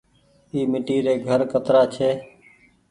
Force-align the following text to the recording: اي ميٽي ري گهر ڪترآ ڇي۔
اي 0.51 0.59
ميٽي 0.71 0.97
ري 1.05 1.13
گهر 1.25 1.39
ڪترآ 1.51 1.81
ڇي۔ 1.95 2.09